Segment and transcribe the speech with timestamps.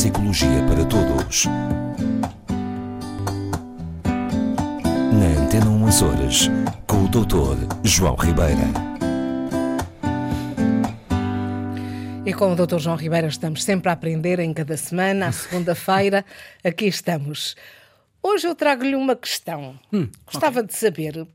[0.00, 1.44] Psicologia para Todos.
[5.12, 6.48] Na Antena 1 Açores,
[6.86, 7.66] com o Dr.
[7.84, 8.62] João Ribeira.
[12.24, 12.78] E com o Dr.
[12.78, 16.24] João Ribeira estamos sempre a aprender em cada semana, à segunda-feira,
[16.64, 17.54] aqui estamos.
[18.22, 19.78] Hoje eu trago-lhe uma questão.
[19.92, 21.26] Hum, Gostava de saber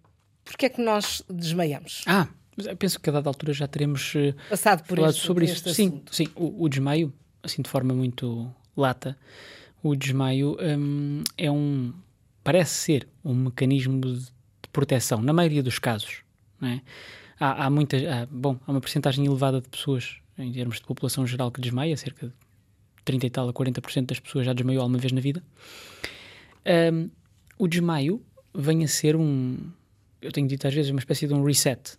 [0.44, 2.02] porque é que nós desmaiamos.
[2.08, 2.28] Ah,
[2.58, 5.46] mas eu penso que a dada altura já teremos eh, Passado por falado este- sobre
[5.46, 5.70] isso.
[5.72, 6.16] Sim, assunto.
[6.16, 6.28] sim.
[6.36, 7.14] O, o desmaio,
[7.44, 9.18] assim de forma muito lata,
[9.84, 11.94] o desmaio hum, é um.
[12.44, 14.34] parece ser um mecanismo de,
[14.72, 16.24] proteção, na maioria dos casos.
[16.62, 16.82] É?
[17.40, 18.04] há, há muitas.
[18.06, 21.96] há- bom, há uma porcentagem elevada de pessoas, em termos de população geral, que desmaia,
[21.96, 22.34] cerca de
[23.06, 25.42] 30 e tal a 40% das pessoas já desmaiou alguma vez na vida.
[26.94, 27.10] Hum,
[27.58, 28.22] o desmaio
[28.54, 29.58] vem a ser um,
[30.22, 31.98] eu tenho dito às vezes, uma espécie de um reset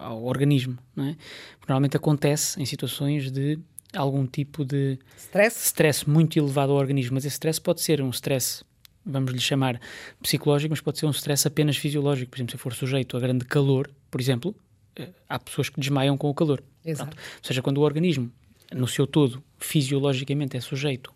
[0.00, 1.16] ao organismo, não é?
[1.58, 3.58] Porque normalmente acontece em situações de
[3.94, 5.66] algum tipo de Stress?
[5.66, 8.64] stress muito elevado ao organismo, mas esse stress pode ser um stress,
[9.04, 9.80] vamos lhe chamar
[10.22, 12.30] psicológico, mas pode ser um stress apenas fisiológico.
[12.30, 14.54] Por exemplo, se eu for sujeito a grande calor, por exemplo,
[14.96, 16.62] eh, há pessoas que desmaiam com o calor.
[16.84, 17.10] Exato.
[17.16, 17.22] Pronto.
[17.38, 18.30] Ou seja, quando o organismo,
[18.74, 21.12] no seu todo, fisiologicamente é sujeito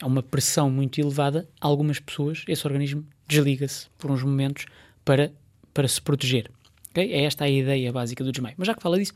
[0.00, 4.66] a uma pressão muito elevada, algumas pessoas, esse organismo desliga-se por uns momentos
[5.04, 5.32] para,
[5.72, 6.50] para se proteger.
[6.90, 7.12] ok?
[7.12, 8.54] É esta a ideia básica do desmaio.
[8.58, 9.14] Mas já que fala disso,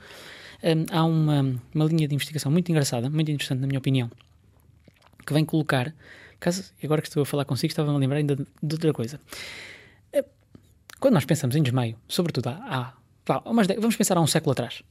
[0.62, 4.10] hum, há uma, uma linha de investigação muito engraçada, muito interessante na minha opinião,
[5.26, 5.94] que vem colocar,
[6.38, 9.20] caso, agora que estou a falar consigo, estava-me a lembrar ainda de, de outra coisa.
[10.12, 10.24] Eh,
[10.98, 12.94] Quando nós pensamos em desmaio, sobretudo há,
[13.26, 13.42] há
[13.78, 14.82] vamos pensar há um século atrás,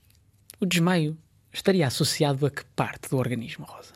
[0.59, 1.17] o desmaio
[1.51, 3.93] estaria associado a que parte do organismo, Rosa?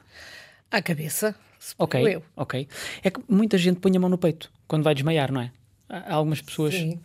[0.71, 1.35] À cabeça?
[1.77, 2.23] Ok, Eu.
[2.35, 2.67] ok.
[3.03, 5.51] É que muita gente põe a mão no peito quando vai desmaiar, não é?
[5.87, 6.73] Há há algumas pessoas.
[6.73, 6.99] Sim.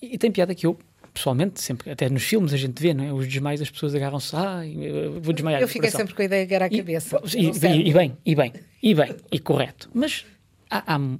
[0.00, 0.78] E, e tem piada que eu,
[1.18, 3.12] pessoalmente, sempre, até nos filmes a gente vê, não é?
[3.12, 5.60] Os desmaios, as pessoas agarram-se, eu vou desmaiar.
[5.60, 7.20] Eu fiquei coração." sempre com a ideia que era a cabeça.
[7.36, 8.52] E, e- e bem, e bem,
[8.82, 9.90] e bem, e correto.
[9.92, 10.24] Mas
[10.70, 11.18] há, há-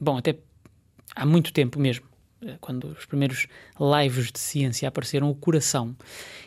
[0.00, 0.36] bom, até
[1.14, 2.04] há muito tempo mesmo,
[2.44, 3.46] eh, quando os primeiros
[3.80, 5.96] lives de ciência apareceram, o coração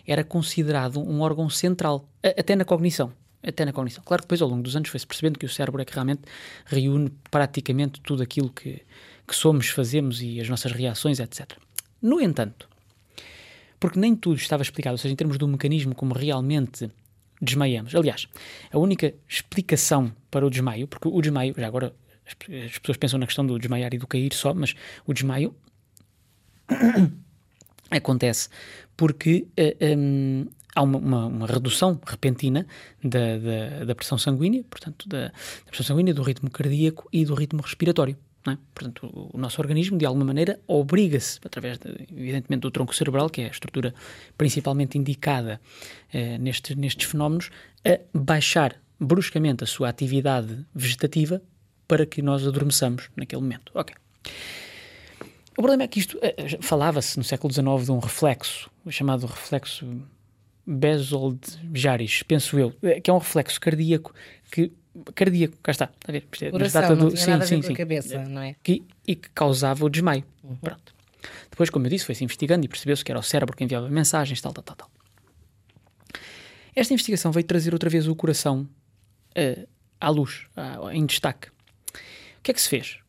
[0.08, 3.12] era considerado um órgão central, até na cognição.
[3.41, 4.03] Até na cognição.
[4.03, 6.24] Claro que depois, ao longo dos anos, foi-se percebendo que o cérebro é que realmente
[6.66, 8.81] reúne praticamente tudo aquilo que,
[9.26, 11.52] que somos, fazemos e as nossas reações, etc.
[12.02, 12.70] No entanto,
[13.80, 16.90] porque nem tudo estava explicado, ou seja, em termos do mecanismo como realmente
[17.42, 17.96] desmaiamos.
[17.96, 18.28] Aliás,
[18.72, 21.94] a única explicação para o desmaio, porque o desmaio, já agora
[22.26, 22.34] as,
[22.66, 25.56] as pessoas pensam na questão do desmaiar e do cair só, mas o desmaio
[27.90, 28.50] acontece
[28.96, 30.46] porque eh, hum,
[30.76, 32.68] há uma, uma- uma redução repentina
[33.04, 35.32] da, da- da pressão sanguínea, portanto, da, da
[35.68, 38.18] pressão sanguínea, do ritmo cardíaco e do ritmo respiratório.
[38.50, 38.58] É?
[38.74, 43.42] Portanto, o, nosso organismo, de alguma maneira, obriga-se, através, de, evidentemente, do tronco cerebral, que
[43.42, 43.94] é a estrutura
[44.38, 45.60] principalmente indicada
[46.14, 47.50] eh, nestes, nestes fenómenos,
[47.86, 51.42] a baixar bruscamente a sua atividade vegetativa
[51.88, 53.72] para que nós adormeçamos naquele momento.
[53.74, 53.96] Ok.
[55.52, 59.86] O problema é que isto eh, falava-se no século XIX de um reflexo, chamado reflexo
[60.66, 64.14] Bezold-Jaris, penso eu, eh, que é um reflexo cardíaco
[64.52, 64.72] que
[65.16, 66.28] cardíaco, cá está, está a ver?
[66.42, 67.74] É- Coração, data não sim, a ver sim, sim.
[67.74, 68.56] cabeça, não é?
[68.64, 70.24] Que, e que causava o desmaio.
[70.62, 70.94] Pronto.
[71.50, 74.40] Depois, como eu disse, foi-se investigando e percebeu-se que era o cérebro que enviava mensagens,
[74.42, 74.92] tal, tal, tal, tal.
[76.76, 78.68] Esta investigação veio trazer outra vez o coração
[79.36, 79.68] eh,
[80.00, 81.50] à luz, à- em destaque.
[81.50, 83.00] O que é que se fez?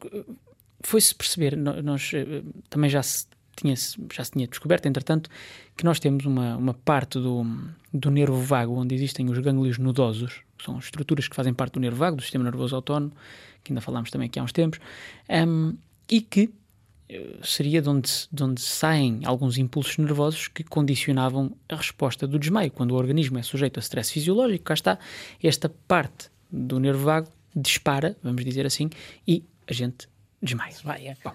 [0.83, 3.75] Foi-se perceber, nós eh, também já se, tinha,
[4.13, 5.31] já se tinha descoberto, entretanto,
[5.77, 7.45] que nós temos uma, uma parte do,
[7.93, 11.97] do nervo vago onde existem os gânglios nodosos, são estruturas que fazem parte do nervo
[11.97, 13.13] vago, do sistema nervoso autónomo,
[13.63, 14.81] que ainda falámos também aqui há uns tempos,
[15.29, 15.73] ehm,
[16.09, 16.51] e que
[17.09, 22.39] eh, seria de onde, de onde saem alguns impulsos nervosos que condicionavam a resposta do
[22.39, 22.71] desmaio.
[22.71, 24.99] Quando o organismo é sujeito a stress fisiológico, cá está,
[25.43, 28.91] esta parte do nervo vago dispara, vamos dizer assim,
[29.27, 30.09] e a gente
[30.41, 30.75] desmaia.
[30.87, 31.17] É.
[31.25, 31.35] Bom.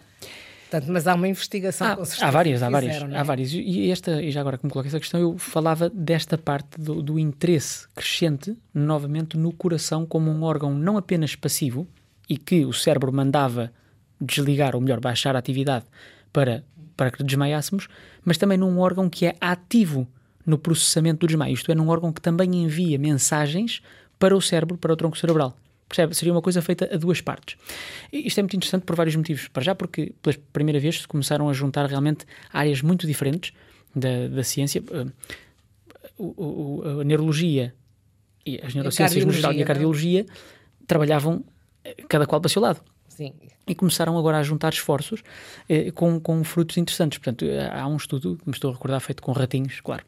[0.76, 3.18] Portanto, mas há uma investigação Há, com certeza há várias, há várias, fizeram, é?
[3.20, 3.54] há várias.
[3.54, 7.02] E- esta, e já agora que me coloquei essa questão, eu falava desta parte do,
[7.02, 11.88] do interesse crescente, novamente, no coração como um órgão não apenas passivo
[12.30, 13.72] e que o cérebro mandava
[14.20, 15.86] desligar, ou melhor, baixar a atividade
[16.34, 16.64] para,
[16.98, 17.88] para que desmaiássemos,
[18.24, 20.08] mas também num órgão que é ativo
[20.46, 23.82] no processamento do desmaio, isto é, num órgão que também envia mensagens
[24.20, 25.58] para o cérebro, para o tronco cerebral.
[25.88, 26.16] Percebe?
[26.16, 27.58] Seria uma coisa feita a duas partes.
[28.12, 29.48] E isto é muito interessante por vários motivos.
[29.48, 33.54] Para já, porque pela primeira vez começaram a juntar realmente áreas muito diferentes
[33.96, 34.84] da, da ciência.
[36.18, 37.74] O- a neurologia
[38.46, 41.44] e as neurociências no geral e a cardiologia, cardiologia trabalhavam
[41.84, 42.80] eh, cada qual para o seu lado
[43.10, 43.34] Sim.
[43.68, 45.22] e começaram agora a juntar esforços
[45.68, 47.18] eh, com, com frutos interessantes.
[47.18, 50.06] Portanto, há um estudo, que me estou a recordar, feito com ratinhos, claro,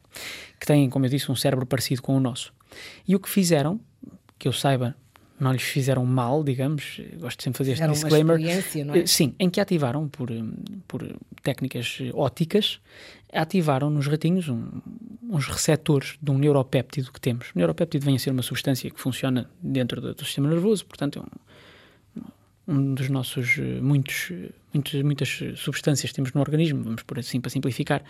[0.58, 2.52] que têm, como eu disse, um cérebro parecido com o nosso.
[3.06, 3.78] E o que fizeram,
[4.38, 4.94] que eu saiba,
[5.40, 8.36] não lhes fizeram mal, digamos, gosto sempre de fazer este Era uma disclaimer.
[8.38, 8.98] experiência, não é?
[9.00, 10.52] Eh, Sim, em que ativaram por, hum,
[10.86, 11.02] por
[11.42, 12.80] técnicas eh, ópticas,
[13.32, 14.66] ativaram nos ratinhos um-
[15.30, 17.48] uns receptores de um neuropéptido que temos.
[17.54, 21.18] O neuropéptido vem a ser uma substância que funciona dentro do, do sistema nervoso, portanto
[21.18, 26.40] é um, um dos nossos eh, muitos, eh, muitos, muitas eh, substâncias que temos no
[26.40, 28.02] organismo, vamos por assim para simplificar.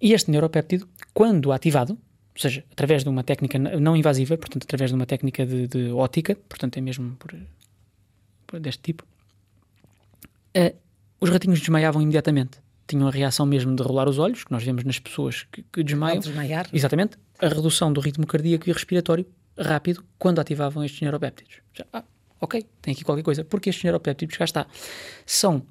[0.00, 1.98] E este neuropéptido, quando ativado,
[2.38, 5.90] ou seja, através de uma técnica não invasiva, portanto, através de uma técnica de, de
[5.90, 7.34] ótica, portanto, é mesmo por,
[8.46, 9.04] por deste tipo,
[10.54, 10.76] eh,
[11.20, 12.60] os ratinhos desmaiavam imediatamente.
[12.86, 15.82] Tinham a reação mesmo de rolar os olhos, que nós vemos nas pessoas que, que
[15.82, 16.20] desmaiam.
[16.20, 16.68] Desmaiar.
[16.72, 17.18] Exatamente.
[17.40, 19.26] A redução do ritmo cardíaco e respiratório
[19.58, 21.56] rápido quando ativavam estes neuropéptidos.
[21.74, 22.04] Já, ah,
[22.40, 23.44] ok, tem aqui qualquer coisa.
[23.44, 24.66] Porque estes neuropéptidos, cá está,
[25.26, 25.66] são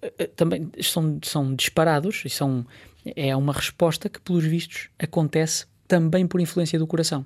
[0.00, 2.64] eh, eh, também são, são disparados e são,
[3.04, 7.22] é uma resposta que, pelos vistos, acontece também por influência do coração.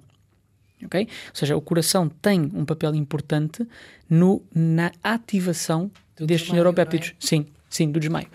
[0.85, 1.07] Ok?
[1.29, 3.65] Ou seja, o coração tem um papel importante
[4.11, 7.15] no, na ativação Do destes desmaio, neuropéptidos.
[7.21, 8.27] Sim, sim, do desmaio.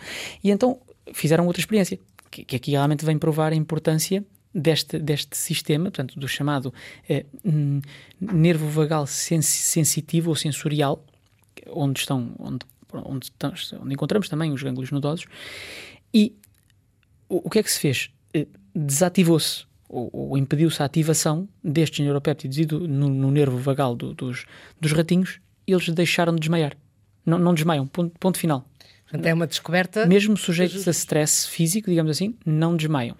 [0.41, 0.79] E então
[1.13, 1.99] fizeram outra experiência,
[2.31, 4.23] que, que aqui realmente vem provar a importância
[4.55, 6.73] deste, deste sistema, portanto, do chamado
[7.09, 7.81] eh, hum,
[8.21, 11.05] nervo vagal sensi- sensitivo ou sensorial,
[11.67, 13.53] onde estão, onde, onde, estão-
[13.83, 15.25] onde encontramos também os gânglios nodosos,
[16.13, 16.33] e
[17.27, 18.09] o, o que é que se fez?
[18.33, 23.95] Eh, Desativou-se ou, ou impediu-se a ativação destes neuropéptidos e do- no, no nervo vagal
[23.95, 24.45] do- dos,
[24.79, 26.75] dos ratinhos eles deixaram de desmaiar.
[27.25, 28.65] Não, não desmaiam, ponto, ponto final.
[29.03, 30.05] Portanto, é uma descoberta.
[30.05, 33.15] Mesmo sujeitos a stress físico, digamos assim, não desmaiam.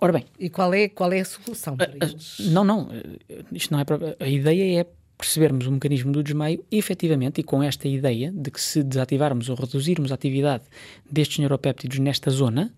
[0.00, 2.36] Ora bem, E qual é, qual é a solução para eles?
[2.50, 2.88] não, não,
[3.28, 3.84] eh, isto não é
[4.20, 4.86] a ideia é
[5.16, 9.56] percebermos o mecanismo do desmaio efetivamente e com esta ideia de que se desativarmos ou
[9.56, 10.62] reduzirmos a atividade
[11.10, 12.72] destes neuropéptidos nesta zona,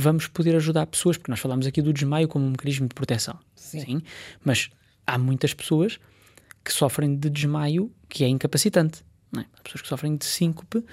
[0.00, 3.38] vamos poder ajudar pessoas, porque nós falamos aqui do desmaio como um mecanismo de proteção.
[3.54, 4.02] Sim.
[4.44, 4.70] Mas
[5.06, 5.98] há muitas pessoas
[6.64, 9.02] que sofrem de desmaio que é incapacitante.
[9.36, 9.40] é?
[9.40, 10.84] Há pessoas que sofrem de síncope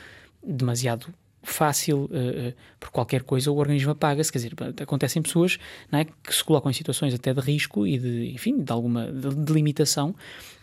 [0.45, 1.07] demasiado
[1.43, 5.57] fácil, eh, eh, por qualquer coisa o organismo apaga-se, quer dizer, acontecem pessoas
[5.93, 9.33] é, que se colocam em situações até de risco e de, enfim, de alguma de,
[9.33, 10.13] de limitação,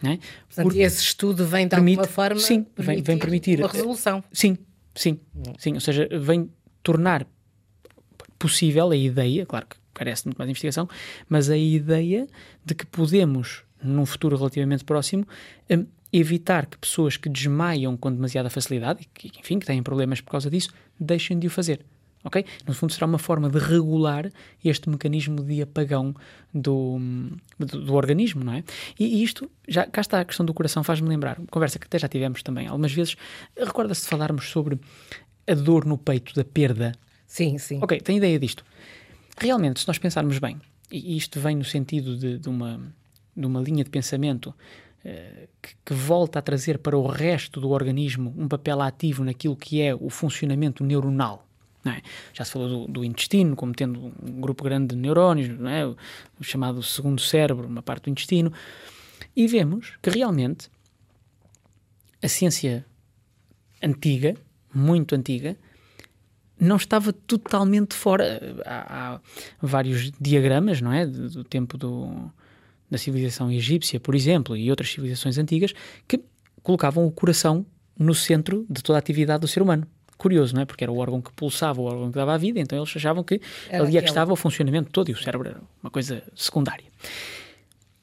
[0.02, 0.19] é?
[0.46, 4.23] Portanto, Porque- esse estudo vem de permite- alguma forma sim, vem- vem permitir- uma resolução.
[4.31, 4.58] Sim,
[4.94, 5.19] sim,
[5.58, 5.73] sim.
[5.73, 6.50] Ou seja, vem
[6.82, 7.26] tornar
[8.44, 10.87] possível a ideia, claro que carece de muito mais investigação,
[11.26, 12.26] mas a ideia
[12.62, 15.26] de que podemos, num futuro relativamente próximo,
[15.70, 20.32] hum, evitar que pessoas que desmaiam com demasiada facilidade que, enfim, que têm problemas por
[20.32, 20.69] causa disso,
[21.00, 21.87] deixem de o fazer.
[22.23, 22.44] Ok?
[22.67, 24.31] No fundo, será uma forma de regular
[24.62, 26.14] este mecanismo de apagão
[26.52, 26.99] do,
[27.58, 28.64] do, do organismo, não é?
[28.99, 31.87] E, e isto, já cá está a questão do coração, faz-me lembrar, uma conversa que
[31.87, 33.17] até já tivemos também algumas vezes.
[33.58, 34.79] Recorda-se de falarmos sobre
[35.46, 36.93] a dor no peito da perda
[37.34, 37.81] Sim, sim.
[37.82, 38.64] Ok, tem ideia disto.
[39.36, 42.81] Realmente, se nós pensarmos bem, e isto vem no sentido de, de uma,
[43.36, 44.54] de uma linha de pensamento
[45.04, 49.56] eh, que, que volta a trazer para o resto do organismo um papel ativo naquilo
[49.56, 51.44] que é o funcionamento neuronal.
[51.84, 52.02] é?
[52.32, 55.84] Já se falou do, do intestino como tendo um grupo grande de neurónios, é?
[55.84, 55.96] o,
[56.38, 58.52] o chamado segundo cérebro, uma parte do intestino,
[59.34, 60.70] e vemos que realmente
[62.22, 62.86] a ciência
[63.82, 64.36] antiga,
[64.72, 65.56] muito antiga,
[66.59, 68.41] não estava totalmente fora.
[68.65, 69.20] Há, há
[69.61, 71.06] vários diagramas, não é?
[71.06, 72.31] Do, do tempo do,
[72.91, 75.75] da civilização egípcia, por exemplo, e outras civilizações antigas,
[76.06, 76.20] que
[76.63, 77.67] colocavam o coração
[77.99, 79.87] no centro de toda a atividade do ser humano.
[80.17, 80.65] Curioso, não é?
[80.65, 83.25] Porque era o órgão que pulsava, o órgão que dava a vida, então eles achavam
[83.25, 86.23] que Era ali é que estava o funcionamento todo e o cérebro era uma coisa
[86.34, 86.87] secundária.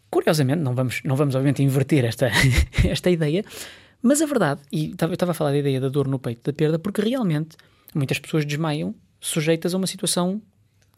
[0.09, 2.29] Curiosamente, não vamos, não vamos obviamente inverter esta,
[2.85, 3.45] esta ideia,
[4.01, 6.53] mas a verdade, e eu estava a falar da ideia da dor no peito da
[6.53, 7.55] perda, porque realmente
[7.93, 10.41] muitas pessoas desmaiam sujeitas a uma situação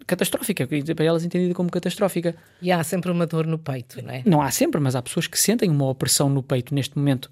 [0.07, 2.35] catastrófica, para elas entendida como catastrófica.
[2.62, 4.23] E há sempre uma dor no peito, não é?
[4.25, 7.31] Não há sempre, mas há pessoas que sentem uma opressão no peito neste momento.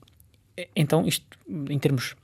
[0.75, 1.25] Então, isto,
[1.69, 2.15] em termos,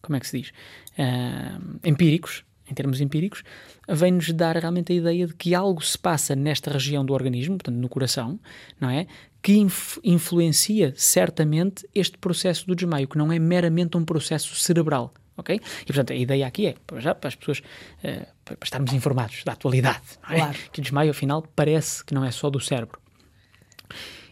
[0.00, 0.52] como é que se diz?
[0.98, 3.42] Ah, empíricos, em termos empíricos,
[3.88, 7.76] vem-nos dar realmente a ideia de que algo se passa nesta região do organismo, portanto,
[7.76, 8.40] no coração,
[8.80, 9.06] não é?
[9.42, 15.12] Que inf- influencia certamente este processo do desmaio, que não é meramente um processo cerebral.
[15.36, 15.60] Ok?
[15.82, 17.62] E portanto a ideia aqui é, para já, para as pessoas,
[18.02, 20.38] eh, para estarmos informados da atualidade, não é?
[20.38, 20.58] Claro.
[20.72, 23.00] que o desmaio afinal parece que não é só do cérebro.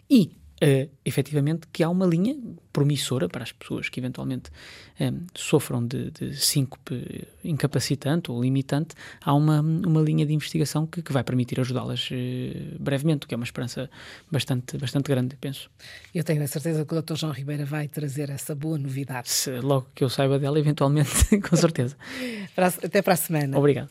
[0.08, 0.30] E,
[0.64, 2.36] eh, efetivamente, que há uma linha
[2.72, 4.48] promissora para as pessoas que eventualmente
[5.00, 11.02] eh, sofram de, de síncope incapacitante ou limitante, há uma, uma linha de investigação que,
[11.02, 13.90] que vai permitir ajudá-las eh, brevemente, o que é uma esperança
[14.30, 15.68] bastante, bastante grande, penso.
[16.14, 17.16] Eu tenho a certeza que o Dr.
[17.16, 19.30] João Ribeira vai trazer essa boa novidade.
[19.30, 21.96] Se, logo que eu saiba dela, eventualmente, com certeza.
[22.56, 23.58] Até para a semana.
[23.58, 23.90] Obrigado.